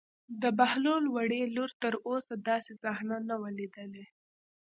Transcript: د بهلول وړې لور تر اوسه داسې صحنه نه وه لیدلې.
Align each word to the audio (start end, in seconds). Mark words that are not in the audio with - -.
د 0.41 0.43
بهلول 0.57 1.03
وړې 1.09 1.41
لور 1.55 1.71
تر 1.81 1.93
اوسه 2.09 2.33
داسې 2.49 2.71
صحنه 2.83 3.17
نه 3.29 3.35
وه 3.41 3.49
لیدلې. 3.57 4.05